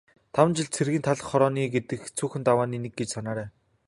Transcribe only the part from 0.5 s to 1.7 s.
жил цэргийн талх хорооно